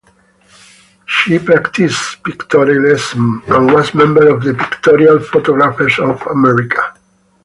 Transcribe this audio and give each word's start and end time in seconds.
She 1.05 1.37
practiced 1.37 2.23
Pictorialism 2.23 3.43
and 3.55 3.71
was 3.71 3.93
a 3.93 3.97
member 3.97 4.29
of 4.29 4.41
the 4.43 4.55
Pictorial 4.55 5.19
Photographers 5.19 5.99
of 5.99 6.25
America. 6.25 6.95